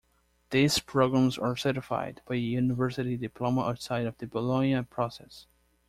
These 0.49 0.79
programs 0.79 1.37
are 1.37 1.55
certified 1.55 2.23
by 2.25 2.33
a 2.33 2.37
university 2.39 3.17
diploma 3.17 3.65
outside 3.69 4.07
of 4.07 4.17
the 4.17 4.25
Bologna 4.25 4.81
Process. 4.81 5.45